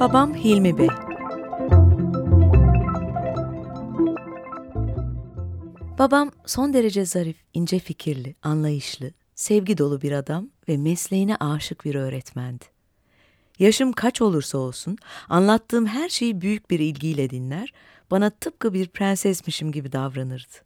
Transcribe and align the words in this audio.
Babam 0.00 0.34
Hilmi 0.34 0.78
Bey. 0.78 0.88
Babam 5.98 6.30
son 6.46 6.72
derece 6.72 7.04
zarif, 7.04 7.36
ince 7.54 7.78
fikirli, 7.78 8.34
anlayışlı, 8.42 9.10
sevgi 9.34 9.78
dolu 9.78 10.00
bir 10.02 10.12
adam 10.12 10.48
ve 10.68 10.76
mesleğine 10.76 11.36
aşık 11.36 11.84
bir 11.84 11.94
öğretmendi. 11.94 12.64
Yaşım 13.58 13.92
kaç 13.92 14.22
olursa 14.22 14.58
olsun 14.58 14.98
anlattığım 15.28 15.86
her 15.86 16.08
şeyi 16.08 16.40
büyük 16.40 16.70
bir 16.70 16.80
ilgiyle 16.80 17.30
dinler, 17.30 17.72
bana 18.10 18.30
tıpkı 18.30 18.74
bir 18.74 18.88
prensesmişim 18.88 19.72
gibi 19.72 19.92
davranırdı. 19.92 20.56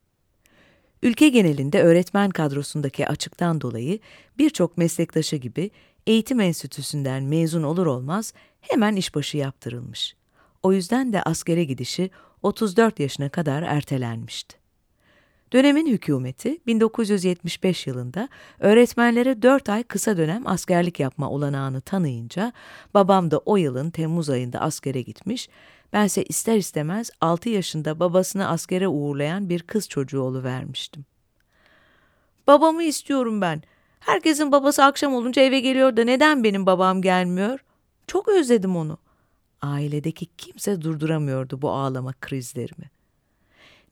Ülke 1.02 1.28
genelinde 1.28 1.82
öğretmen 1.82 2.30
kadrosundaki 2.30 3.08
açıktan 3.08 3.60
dolayı 3.60 3.98
birçok 4.38 4.78
meslektaşı 4.78 5.36
gibi 5.36 5.70
eğitim 6.06 6.40
enstitüsünden 6.40 7.22
mezun 7.22 7.62
olur 7.62 7.86
olmaz 7.86 8.34
hemen 8.62 8.96
işbaşı 8.96 9.36
yaptırılmış. 9.36 10.16
O 10.62 10.72
yüzden 10.72 11.12
de 11.12 11.22
askere 11.22 11.64
gidişi 11.64 12.10
34 12.42 13.00
yaşına 13.00 13.28
kadar 13.28 13.62
ertelenmişti. 13.62 14.62
Dönemin 15.52 15.86
hükümeti 15.86 16.58
1975 16.66 17.86
yılında 17.86 18.28
öğretmenlere 18.58 19.42
4 19.42 19.68
ay 19.68 19.82
kısa 19.82 20.16
dönem 20.16 20.46
askerlik 20.46 21.00
yapma 21.00 21.30
olanağını 21.30 21.80
tanıyınca 21.80 22.52
babam 22.94 23.30
da 23.30 23.38
o 23.38 23.56
yılın 23.56 23.90
Temmuz 23.90 24.30
ayında 24.30 24.60
askere 24.60 25.02
gitmiş, 25.02 25.48
bense 25.92 26.24
ister 26.24 26.56
istemez 26.56 27.10
6 27.20 27.48
yaşında 27.48 28.00
babasını 28.00 28.48
askere 28.48 28.88
uğurlayan 28.88 29.48
bir 29.48 29.62
kız 29.62 29.88
çocuğu 29.88 30.42
vermiştim. 30.44 31.04
Babamı 32.46 32.82
istiyorum 32.82 33.40
ben. 33.40 33.62
Herkesin 34.00 34.52
babası 34.52 34.84
akşam 34.84 35.14
olunca 35.14 35.42
eve 35.42 35.60
geliyor 35.60 35.96
da 35.96 36.04
neden 36.04 36.44
benim 36.44 36.66
babam 36.66 37.02
gelmiyor? 37.02 37.60
Çok 38.06 38.28
özledim 38.28 38.76
onu. 38.76 38.98
Ailedeki 39.60 40.26
kimse 40.38 40.82
durduramıyordu 40.82 41.62
bu 41.62 41.70
ağlama 41.70 42.12
krizlerimi. 42.12 42.90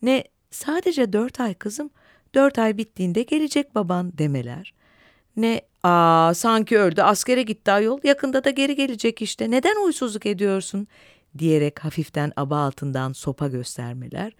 Ne 0.03 0.25
sadece 0.51 1.13
dört 1.13 1.41
ay 1.41 1.55
kızım, 1.55 1.91
dört 2.35 2.59
ay 2.59 2.77
bittiğinde 2.77 3.23
gelecek 3.23 3.75
baban 3.75 4.19
demeler. 4.19 4.75
Ne 5.37 5.63
aa 5.83 6.35
sanki 6.35 6.79
öldü 6.79 7.03
askere 7.03 7.43
gitti 7.43 7.73
ayol 7.73 8.01
yakında 8.05 8.45
da 8.45 8.51
geri 8.51 8.77
gelecek 8.77 9.23
işte 9.23 9.51
neden 9.51 9.83
huysuzluk 9.83 10.27
ediyorsun 10.27 10.87
diyerek 11.39 11.85
hafiften 11.85 12.33
aba 12.37 12.59
altından 12.59 13.13
sopa 13.13 13.49
göstermeler 13.49 14.33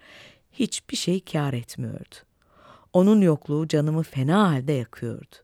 hiçbir 0.51 0.95
şey 0.95 1.19
kâr 1.19 1.53
etmiyordu. 1.53 2.15
Onun 2.93 3.21
yokluğu 3.21 3.67
canımı 3.67 4.03
fena 4.03 4.51
halde 4.51 4.73
yakıyordu. 4.73 5.35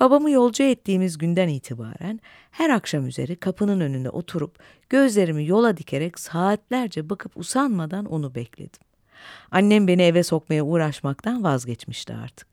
Babamı 0.00 0.30
yolcu 0.30 0.62
ettiğimiz 0.62 1.18
günden 1.18 1.48
itibaren 1.48 2.20
her 2.50 2.70
akşam 2.70 3.06
üzeri 3.06 3.36
kapının 3.36 3.80
önünde 3.80 4.10
oturup 4.10 4.58
gözlerimi 4.88 5.46
yola 5.46 5.76
dikerek 5.76 6.18
saatlerce 6.18 7.10
bakıp 7.10 7.36
usanmadan 7.36 8.04
onu 8.04 8.34
bekledim. 8.34 8.82
Annem 9.50 9.88
beni 9.88 10.02
eve 10.02 10.22
sokmaya 10.22 10.64
uğraşmaktan 10.64 11.44
vazgeçmişti 11.44 12.14
artık. 12.14 12.48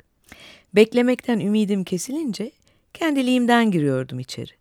Beklemekten 0.76 1.40
ümidim 1.40 1.84
kesilince 1.84 2.52
kendiliğimden 2.94 3.72
giriyordum 3.72 4.20
içeri. 4.20 4.52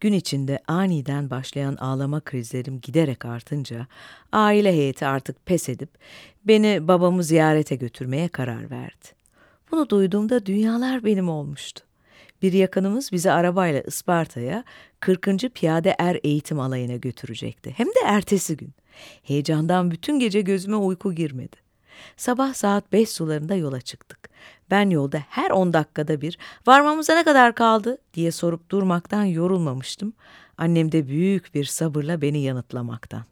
Gün 0.00 0.12
içinde 0.12 0.58
aniden 0.66 1.30
başlayan 1.30 1.76
ağlama 1.76 2.20
krizlerim 2.20 2.80
giderek 2.80 3.24
artınca 3.24 3.86
aile 4.32 4.72
heyeti 4.72 5.06
artık 5.06 5.46
pes 5.46 5.68
edip 5.68 5.90
beni 6.44 6.88
babamı 6.88 7.22
ziyarete 7.24 7.76
götürmeye 7.76 8.28
karar 8.28 8.70
verdi. 8.70 9.06
Bunu 9.70 9.90
duyduğumda 9.90 10.46
dünyalar 10.46 11.04
benim 11.04 11.28
olmuştu. 11.28 11.85
Bir 12.42 12.52
yakınımız 12.52 13.12
bizi 13.12 13.30
arabayla 13.30 13.80
Isparta'ya 13.80 14.64
40. 15.00 15.54
Piyade 15.54 15.94
Er 15.98 16.18
Eğitim 16.24 16.60
Alayı'na 16.60 16.96
götürecekti. 16.96 17.74
Hem 17.76 17.86
de 17.86 18.00
ertesi 18.06 18.56
gün. 18.56 18.74
Heyecandan 19.22 19.90
bütün 19.90 20.18
gece 20.18 20.40
gözüme 20.40 20.76
uyku 20.76 21.12
girmedi. 21.12 21.56
Sabah 22.16 22.54
saat 22.54 22.92
5 22.92 23.08
sularında 23.08 23.54
yola 23.54 23.80
çıktık. 23.80 24.28
Ben 24.70 24.90
yolda 24.90 25.18
her 25.28 25.50
10 25.50 25.72
dakikada 25.72 26.20
bir 26.20 26.38
varmamıza 26.66 27.14
ne 27.14 27.24
kadar 27.24 27.54
kaldı 27.54 27.98
diye 28.14 28.32
sorup 28.32 28.70
durmaktan 28.70 29.24
yorulmamıştım. 29.24 30.12
Annem 30.58 30.92
de 30.92 31.08
büyük 31.08 31.54
bir 31.54 31.64
sabırla 31.64 32.22
beni 32.22 32.42
yanıtlamaktan. 32.42 33.24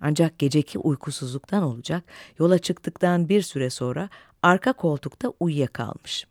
Ancak 0.00 0.38
geceki 0.38 0.78
uykusuzluktan 0.78 1.62
olacak 1.62 2.04
yola 2.38 2.58
çıktıktan 2.58 3.28
bir 3.28 3.42
süre 3.42 3.70
sonra 3.70 4.08
arka 4.42 4.72
koltukta 4.72 5.32
uyuyakalmışım. 5.40 6.29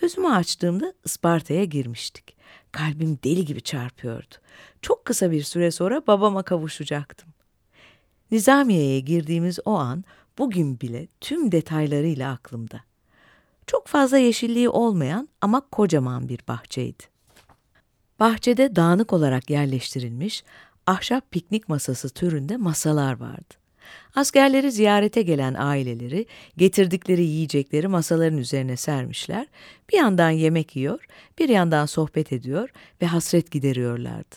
Gözümü 0.00 0.28
açtığımda 0.28 0.94
Isparta'ya 1.04 1.64
girmiştik. 1.64 2.36
Kalbim 2.72 3.18
deli 3.24 3.44
gibi 3.44 3.60
çarpıyordu. 3.60 4.34
Çok 4.82 5.04
kısa 5.04 5.30
bir 5.30 5.42
süre 5.42 5.70
sonra 5.70 6.06
babama 6.06 6.42
kavuşacaktım. 6.42 7.28
Nizamiye'ye 8.30 9.00
girdiğimiz 9.00 9.58
o 9.64 9.74
an 9.74 10.04
bugün 10.38 10.80
bile 10.80 11.08
tüm 11.20 11.52
detaylarıyla 11.52 12.32
aklımda. 12.32 12.80
Çok 13.66 13.86
fazla 13.86 14.18
yeşilliği 14.18 14.68
olmayan 14.68 15.28
ama 15.40 15.60
kocaman 15.60 16.28
bir 16.28 16.40
bahçeydi. 16.48 17.02
Bahçede 18.20 18.76
dağınık 18.76 19.12
olarak 19.12 19.50
yerleştirilmiş 19.50 20.44
ahşap 20.86 21.30
piknik 21.30 21.68
masası 21.68 22.08
türünde 22.10 22.56
masalar 22.56 23.20
vardı. 23.20 23.54
Askerleri 24.14 24.72
ziyarete 24.72 25.22
gelen 25.22 25.54
aileleri 25.54 26.26
getirdikleri 26.56 27.24
yiyecekleri 27.24 27.88
masaların 27.88 28.38
üzerine 28.38 28.76
sermişler. 28.76 29.46
Bir 29.92 29.96
yandan 29.96 30.30
yemek 30.30 30.76
yiyor, 30.76 31.06
bir 31.38 31.48
yandan 31.48 31.86
sohbet 31.86 32.32
ediyor 32.32 32.70
ve 33.02 33.06
hasret 33.06 33.50
gideriyorlardı. 33.50 34.36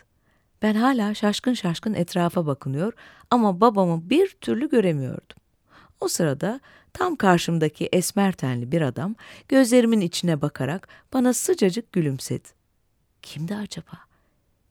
Ben 0.62 0.76
hala 0.76 1.14
şaşkın 1.14 1.54
şaşkın 1.54 1.94
etrafa 1.94 2.46
bakınıyor 2.46 2.94
ama 3.30 3.62
babamı 3.62 4.10
bir 4.10 4.30
türlü 4.42 4.70
göremiyordum. 4.70 5.38
O 6.00 6.08
sırada 6.08 6.60
tam 6.94 7.16
karşımdaki 7.16 7.90
esmer 7.92 8.32
tenli 8.32 8.72
bir 8.72 8.82
adam 8.82 9.16
gözlerimin 9.48 10.02
içine 10.02 10.42
bakarak 10.42 10.88
bana 11.14 11.34
sıcacık 11.34 11.92
gülümsedi. 11.92 12.48
Kimdi 13.22 13.56
acaba? 13.56 14.00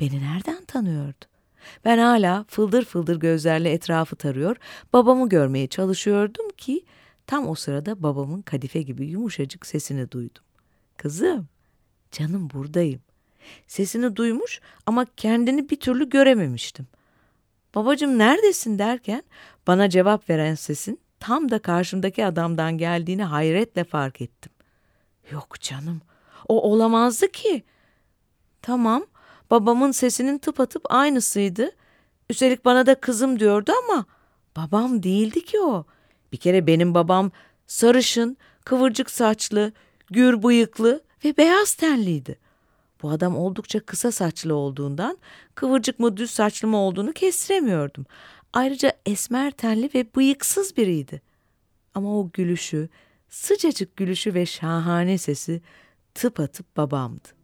Beni 0.00 0.22
nereden 0.22 0.64
tanıyordu? 0.64 1.29
Ben 1.84 1.98
hala 1.98 2.44
fıldır 2.48 2.84
fıldır 2.84 3.16
gözlerle 3.16 3.70
etrafı 3.72 4.16
tarıyor, 4.16 4.56
babamı 4.92 5.28
görmeye 5.28 5.66
çalışıyordum 5.66 6.48
ki 6.56 6.84
tam 7.26 7.48
o 7.48 7.54
sırada 7.54 8.02
babamın 8.02 8.42
kadife 8.42 8.82
gibi 8.82 9.06
yumuşacık 9.06 9.66
sesini 9.66 10.10
duydum. 10.10 10.42
Kızım, 10.96 11.48
canım 12.12 12.50
buradayım. 12.50 13.00
Sesini 13.66 14.16
duymuş 14.16 14.60
ama 14.86 15.06
kendini 15.16 15.70
bir 15.70 15.80
türlü 15.80 16.08
görememiştim. 16.08 16.86
Babacım 17.74 18.18
neredesin 18.18 18.78
derken 18.78 19.22
bana 19.66 19.90
cevap 19.90 20.30
veren 20.30 20.54
sesin 20.54 21.00
tam 21.20 21.50
da 21.50 21.58
karşımdaki 21.58 22.26
adamdan 22.26 22.78
geldiğini 22.78 23.24
hayretle 23.24 23.84
fark 23.84 24.20
ettim. 24.20 24.52
Yok 25.30 25.60
canım, 25.60 26.00
o 26.48 26.62
olamazdı 26.62 27.28
ki. 27.28 27.62
Tamam, 28.62 29.04
babamın 29.50 29.90
sesinin 29.90 30.38
tıpatıp 30.38 30.82
aynısıydı. 30.92 31.70
Üstelik 32.30 32.64
bana 32.64 32.86
da 32.86 32.94
kızım 32.94 33.40
diyordu 33.40 33.72
ama 33.84 34.04
babam 34.56 35.02
değildi 35.02 35.44
ki 35.44 35.60
o. 35.60 35.84
Bir 36.32 36.36
kere 36.36 36.66
benim 36.66 36.94
babam 36.94 37.30
sarışın, 37.66 38.36
kıvırcık 38.64 39.10
saçlı, 39.10 39.72
gür 40.10 40.42
bıyıklı 40.42 41.02
ve 41.24 41.36
beyaz 41.36 41.74
tenliydi. 41.74 42.38
Bu 43.02 43.10
adam 43.10 43.36
oldukça 43.36 43.80
kısa 43.80 44.12
saçlı 44.12 44.54
olduğundan 44.54 45.18
kıvırcık 45.54 45.98
mı 45.98 46.16
düz 46.16 46.30
saçlı 46.30 46.68
mı 46.68 46.76
olduğunu 46.76 47.12
kestiremiyordum. 47.12 48.06
Ayrıca 48.52 48.92
esmer 49.06 49.50
tenli 49.50 49.90
ve 49.94 50.14
bıyıksız 50.16 50.76
biriydi. 50.76 51.22
Ama 51.94 52.18
o 52.18 52.30
gülüşü, 52.32 52.88
sıcacık 53.28 53.96
gülüşü 53.96 54.34
ve 54.34 54.46
şahane 54.46 55.18
sesi 55.18 55.60
tıpatıp 56.14 56.76
babamdı. 56.76 57.39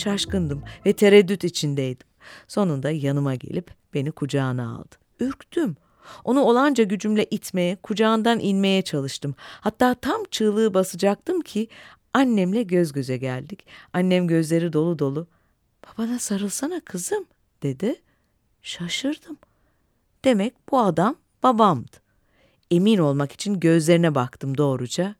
Şaşkındım 0.00 0.62
ve 0.86 0.92
tereddüt 0.92 1.44
içindeydim. 1.44 2.06
Sonunda 2.48 2.90
yanıma 2.90 3.34
gelip 3.34 3.70
beni 3.94 4.12
kucağına 4.12 4.76
aldı. 4.76 4.96
Ürktüm. 5.20 5.76
Onu 6.24 6.40
olanca 6.40 6.84
gücümle 6.84 7.24
itmeye, 7.24 7.76
kucağından 7.76 8.40
inmeye 8.40 8.82
çalıştım. 8.82 9.34
Hatta 9.38 9.94
tam 9.94 10.24
çığlığı 10.30 10.74
basacaktım 10.74 11.40
ki 11.40 11.68
annemle 12.14 12.62
göz 12.62 12.92
göze 12.92 13.16
geldik. 13.16 13.66
Annem 13.92 14.26
gözleri 14.26 14.72
dolu 14.72 14.98
dolu. 14.98 15.26
Babana 15.86 16.18
sarılsana 16.18 16.80
kızım 16.80 17.24
dedi. 17.62 18.00
Şaşırdım. 18.62 19.38
Demek 20.24 20.54
bu 20.70 20.80
adam 20.80 21.16
babamdı. 21.42 21.96
Emin 22.70 22.98
olmak 22.98 23.32
için 23.32 23.60
gözlerine 23.60 24.14
baktım 24.14 24.58
doğruca. 24.58 25.14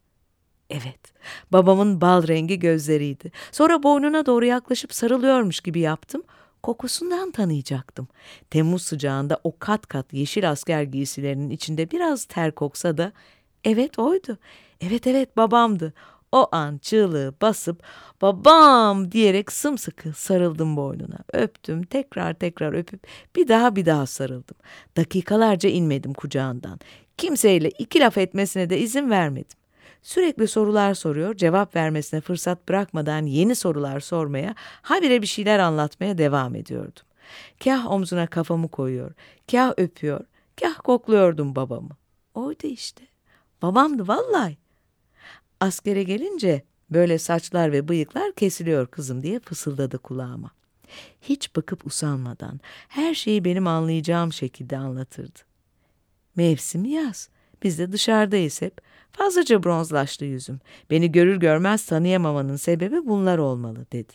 Evet, 0.70 1.12
babamın 1.52 2.00
bal 2.00 2.28
rengi 2.28 2.58
gözleriydi. 2.58 3.32
Sonra 3.52 3.82
boynuna 3.82 4.26
doğru 4.26 4.44
yaklaşıp 4.44 4.94
sarılıyormuş 4.94 5.60
gibi 5.60 5.80
yaptım. 5.80 6.22
Kokusundan 6.62 7.30
tanıyacaktım. 7.30 8.08
Temmuz 8.50 8.82
sıcağında 8.82 9.40
o 9.44 9.58
kat 9.58 9.86
kat 9.86 10.12
yeşil 10.12 10.50
asker 10.50 10.82
giysilerinin 10.82 11.50
içinde 11.50 11.90
biraz 11.90 12.24
ter 12.24 12.52
koksa 12.52 12.98
da 12.98 13.12
evet 13.64 13.98
oydu. 13.98 14.38
Evet 14.80 15.06
evet 15.06 15.36
babamdı. 15.36 15.94
O 16.32 16.48
an 16.52 16.78
çığlığı 16.78 17.34
basıp 17.42 17.82
babam 18.22 19.12
diyerek 19.12 19.52
sımsıkı 19.52 20.12
sarıldım 20.12 20.76
boynuna. 20.76 21.18
Öptüm 21.32 21.82
tekrar 21.82 22.34
tekrar 22.34 22.72
öpüp 22.72 23.06
bir 23.36 23.48
daha 23.48 23.76
bir 23.76 23.86
daha 23.86 24.06
sarıldım. 24.06 24.56
Dakikalarca 24.96 25.68
inmedim 25.68 26.14
kucağından. 26.14 26.80
Kimseyle 27.16 27.70
iki 27.70 28.00
laf 28.00 28.18
etmesine 28.18 28.70
de 28.70 28.78
izin 28.78 29.10
vermedim. 29.10 29.59
Sürekli 30.02 30.48
sorular 30.48 30.94
soruyor, 30.94 31.34
cevap 31.34 31.76
vermesine 31.76 32.20
fırsat 32.20 32.68
bırakmadan 32.68 33.26
yeni 33.26 33.54
sorular 33.54 34.00
sormaya, 34.00 34.54
habire 34.82 35.22
bir 35.22 35.26
şeyler 35.26 35.58
anlatmaya 35.58 36.18
devam 36.18 36.54
ediyordum. 36.54 37.04
Kah 37.64 37.90
omzuna 37.90 38.26
kafamı 38.26 38.68
koyuyor, 38.68 39.12
kah 39.50 39.72
öpüyor, 39.76 40.20
kah 40.60 40.78
kokluyordum 40.84 41.56
babamı. 41.56 41.96
Oydu 42.34 42.66
işte. 42.66 43.04
Babamdı 43.62 44.08
vallahi. 44.08 44.56
Askere 45.60 46.02
gelince 46.02 46.62
böyle 46.90 47.18
saçlar 47.18 47.72
ve 47.72 47.88
bıyıklar 47.88 48.32
kesiliyor 48.32 48.86
kızım 48.86 49.22
diye 49.22 49.40
fısıldadı 49.40 49.98
kulağıma. 49.98 50.50
Hiç 51.22 51.56
bakıp 51.56 51.86
usanmadan 51.86 52.60
her 52.88 53.14
şeyi 53.14 53.44
benim 53.44 53.66
anlayacağım 53.66 54.32
şekilde 54.32 54.76
anlatırdı. 54.76 55.38
Mevsim 56.36 56.84
yaz. 56.84 57.28
Biz 57.62 57.78
de 57.78 57.92
dışarıdayız 57.92 58.62
hep. 58.62 58.80
Fazlaca 59.12 59.62
bronzlaştı 59.62 60.24
yüzüm. 60.24 60.60
Beni 60.90 61.12
görür 61.12 61.36
görmez 61.36 61.86
tanıyamamanın 61.86 62.56
sebebi 62.56 63.06
bunlar 63.06 63.38
olmalı 63.38 63.86
dedi. 63.92 64.12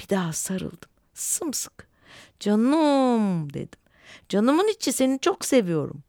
Bir 0.00 0.08
daha 0.08 0.32
sarıldım. 0.32 0.90
Sımsıkı. 1.14 1.86
Canım 2.40 3.52
dedim. 3.52 3.80
Canımın 4.28 4.68
içi 4.68 4.92
seni 4.92 5.20
çok 5.20 5.44
seviyorum. 5.44 6.02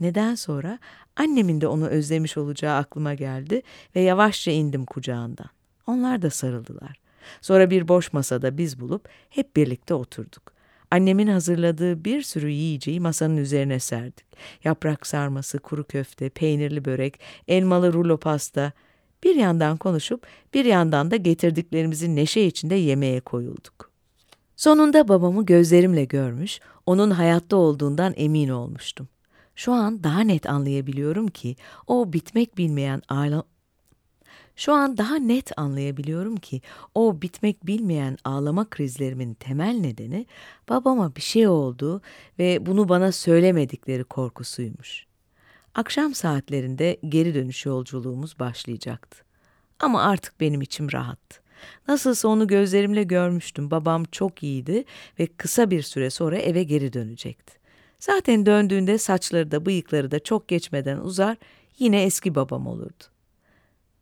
Neden 0.00 0.34
sonra 0.34 0.78
annemin 1.16 1.60
de 1.60 1.68
onu 1.68 1.86
özlemiş 1.86 2.36
olacağı 2.36 2.76
aklıma 2.76 3.14
geldi 3.14 3.62
ve 3.96 4.00
yavaşça 4.00 4.50
indim 4.50 4.84
kucağından. 4.84 5.48
Onlar 5.86 6.22
da 6.22 6.30
sarıldılar. 6.30 7.00
Sonra 7.40 7.70
bir 7.70 7.88
boş 7.88 8.12
masada 8.12 8.58
biz 8.58 8.80
bulup 8.80 9.08
hep 9.30 9.56
birlikte 9.56 9.94
oturduk. 9.94 10.52
Annemin 10.90 11.26
hazırladığı 11.26 12.04
bir 12.04 12.22
sürü 12.22 12.50
yiyeceği 12.50 13.00
masanın 13.00 13.36
üzerine 13.36 13.80
serdik. 13.80 14.26
Yaprak 14.64 15.06
sarması, 15.06 15.58
kuru 15.58 15.84
köfte, 15.84 16.28
peynirli 16.28 16.84
börek, 16.84 17.20
elmalı 17.48 17.92
rulo 17.92 18.16
pasta. 18.16 18.72
Bir 19.24 19.34
yandan 19.34 19.76
konuşup 19.76 20.26
bir 20.54 20.64
yandan 20.64 21.10
da 21.10 21.16
getirdiklerimizi 21.16 22.16
neşe 22.16 22.40
içinde 22.40 22.74
yemeğe 22.74 23.20
koyulduk. 23.20 23.90
Sonunda 24.56 25.08
babamı 25.08 25.46
gözlerimle 25.46 26.04
görmüş, 26.04 26.60
onun 26.86 27.10
hayatta 27.10 27.56
olduğundan 27.56 28.14
emin 28.16 28.48
olmuştum. 28.48 29.08
Şu 29.54 29.72
an 29.72 30.04
daha 30.04 30.20
net 30.20 30.46
anlayabiliyorum 30.46 31.28
ki 31.28 31.56
o 31.86 32.12
bitmek 32.12 32.58
bilmeyen 32.58 33.02
şu 34.60 34.72
an 34.72 34.98
daha 34.98 35.16
net 35.16 35.58
anlayabiliyorum 35.58 36.36
ki 36.36 36.60
o 36.94 37.22
bitmek 37.22 37.66
bilmeyen 37.66 38.18
ağlama 38.24 38.70
krizlerimin 38.70 39.34
temel 39.34 39.74
nedeni 39.74 40.26
babama 40.68 41.16
bir 41.16 41.20
şey 41.20 41.48
oldu 41.48 42.02
ve 42.38 42.66
bunu 42.66 42.88
bana 42.88 43.12
söylemedikleri 43.12 44.04
korkusuymuş. 44.04 45.06
Akşam 45.74 46.14
saatlerinde 46.14 46.96
geri 47.08 47.34
dönüş 47.34 47.66
yolculuğumuz 47.66 48.38
başlayacaktı. 48.38 49.24
Ama 49.78 50.02
artık 50.02 50.40
benim 50.40 50.60
içim 50.60 50.92
rahattı. 50.92 51.40
Nasılsa 51.88 52.28
onu 52.28 52.46
gözlerimle 52.46 53.02
görmüştüm. 53.02 53.70
Babam 53.70 54.04
çok 54.04 54.42
iyiydi 54.42 54.84
ve 55.18 55.26
kısa 55.26 55.70
bir 55.70 55.82
süre 55.82 56.10
sonra 56.10 56.38
eve 56.38 56.62
geri 56.62 56.92
dönecekti. 56.92 57.52
Zaten 57.98 58.46
döndüğünde 58.46 58.98
saçları 58.98 59.50
da 59.50 59.66
bıyıkları 59.66 60.10
da 60.10 60.18
çok 60.18 60.48
geçmeden 60.48 60.98
uzar, 60.98 61.36
yine 61.78 62.02
eski 62.02 62.34
babam 62.34 62.66
olurdu. 62.66 63.04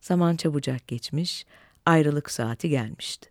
Zaman 0.00 0.37
çabucak 0.37 0.89
geçmiş, 0.89 1.47
ayrılık 1.87 2.31
saati 2.31 2.69
gelmişti. 2.69 3.31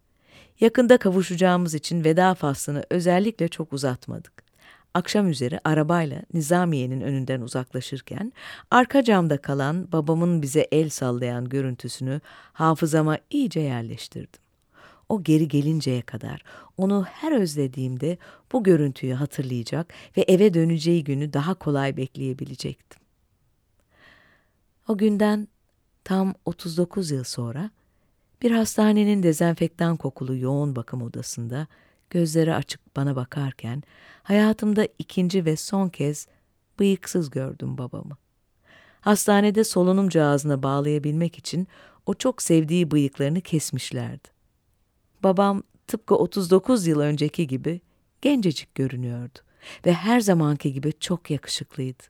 Yakında 0.59 0.97
kavuşacağımız 0.97 1.73
için 1.73 2.03
veda 2.03 2.33
faslını 2.33 2.83
özellikle 2.89 3.47
çok 3.47 3.73
uzatmadık. 3.73 4.47
Akşam 4.93 5.29
üzeri 5.29 5.59
arabayla 5.63 6.21
Nizamiye'nin 6.33 7.01
önünden 7.01 7.41
uzaklaşırken 7.41 8.33
arka 8.71 9.03
camda 9.03 9.37
kalan 9.37 9.91
babamın 9.91 10.41
bize 10.41 10.67
el 10.71 10.89
sallayan 10.89 11.49
görüntüsünü 11.49 12.21
hafızama 12.53 13.17
iyice 13.29 13.59
yerleştirdim. 13.59 14.41
O 15.09 15.23
geri 15.23 15.47
gelinceye 15.47 16.01
kadar 16.01 16.43
onu 16.77 17.05
her 17.11 17.31
özlediğimde 17.31 18.17
bu 18.51 18.63
görüntüyü 18.63 19.13
hatırlayacak 19.13 19.93
ve 20.17 20.21
eve 20.21 20.53
döneceği 20.53 21.03
günü 21.03 21.33
daha 21.33 21.53
kolay 21.53 21.97
bekleyebilecektim. 21.97 23.01
O 24.87 24.97
günden 24.97 25.47
tam 26.07 26.33
39 26.45 27.11
yıl 27.11 27.23
sonra 27.23 27.69
bir 28.41 28.51
hastanenin 28.51 29.23
dezenfektan 29.23 29.97
kokulu 29.97 30.35
yoğun 30.35 30.75
bakım 30.75 31.01
odasında 31.01 31.67
gözleri 32.09 32.55
açık 32.55 32.95
bana 32.95 33.15
bakarken 33.15 33.83
hayatımda 34.23 34.87
ikinci 34.99 35.45
ve 35.45 35.55
son 35.55 35.89
kez 35.89 36.27
bıyıksız 36.79 37.29
gördüm 37.29 37.77
babamı. 37.77 38.17
Hastanede 39.01 39.63
solunum 39.63 40.09
cihazına 40.09 40.63
bağlayabilmek 40.63 41.37
için 41.37 41.67
o 42.05 42.13
çok 42.13 42.41
sevdiği 42.41 42.91
bıyıklarını 42.91 43.41
kesmişlerdi. 43.41 44.27
Babam 45.23 45.63
tıpkı 45.87 46.15
39 46.15 46.87
yıl 46.87 46.99
önceki 46.99 47.47
gibi 47.47 47.81
gencecik 48.21 48.75
görünüyordu 48.75 49.39
ve 49.85 49.93
her 49.93 50.19
zamanki 50.19 50.73
gibi 50.73 50.93
çok 50.99 51.31
yakışıklıydı. 51.31 52.03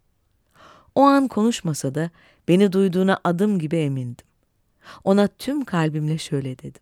O 0.96 1.02
an 1.02 1.28
konuşmasa 1.28 1.96
da 1.96 2.10
beni 2.48 2.72
duyduğuna 2.72 3.20
adım 3.24 3.60
gibi 3.60 3.78
emindim. 3.78 4.26
Ona 5.04 5.28
tüm 5.28 5.66
kalbimle 5.66 6.18
şöyle 6.18 6.60
dedim. 6.60 6.82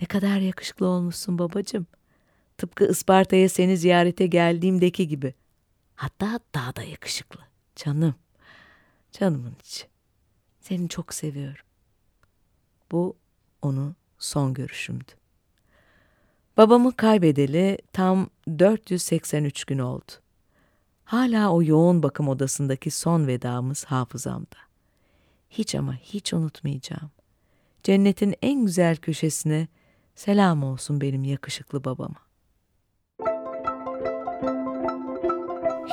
Ne 0.00 0.06
kadar 0.06 0.38
yakışıklı 0.38 0.86
olmuşsun 0.86 1.38
babacığım. 1.38 1.86
Tıpkı 2.58 2.90
Isparta'ya 2.90 3.48
seni 3.48 3.76
ziyarete 3.76 4.26
geldiğimdeki 4.26 5.08
gibi. 5.08 5.34
Hatta 5.94 6.40
daha 6.54 6.76
da 6.76 6.82
yakışıklı. 6.82 7.40
Canım. 7.76 8.14
Canımın 9.12 9.56
içi. 9.60 9.86
Seni 10.60 10.88
çok 10.88 11.14
seviyorum. 11.14 11.64
Bu 12.92 13.16
onu 13.62 13.94
son 14.18 14.54
görüşümdü. 14.54 15.12
Babamı 16.56 16.96
kaybedeli 16.96 17.78
tam 17.92 18.30
483 18.58 19.64
gün 19.64 19.78
oldu. 19.78 20.12
Hala 21.10 21.52
o 21.52 21.62
yoğun 21.62 22.02
bakım 22.02 22.28
odasındaki 22.28 22.90
son 22.90 23.26
vedamız 23.26 23.84
hafızamda. 23.84 24.56
Hiç 25.50 25.74
ama 25.74 25.94
hiç 25.94 26.34
unutmayacağım. 26.34 27.10
Cennetin 27.82 28.34
en 28.42 28.66
güzel 28.66 28.96
köşesine 28.96 29.68
selam 30.14 30.64
olsun 30.64 31.00
benim 31.00 31.24
yakışıklı 31.24 31.84
babama. 31.84 32.16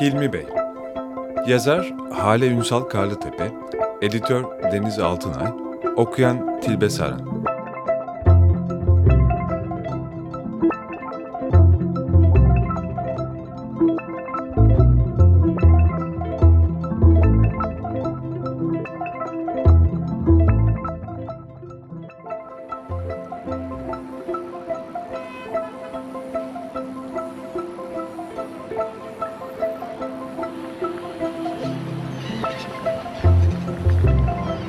Hilmi 0.02 0.34
Bey 0.34 0.46
Yazar 1.48 1.94
Hale 2.14 2.48
Ünsal 2.48 2.82
Karlıtepe 2.82 3.52
Editör 4.02 4.62
Deniz 4.72 5.00
Altınay 5.00 5.54
Okuyan 5.96 6.60
Tilbe 6.62 6.90
Saran 6.90 7.37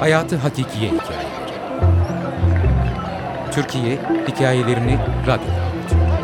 Hayatı 0.09 0.37
Hakikiye 0.37 0.91
Hikayeleri 0.91 1.53
Türkiye 3.53 3.99
hikayelerini 4.29 4.99
radyoda 5.27 5.62
anlatıyor. 5.62 6.18